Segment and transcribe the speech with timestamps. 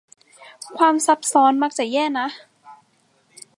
[0.77, 2.27] ความซับซ้อนมักจะแย่นะ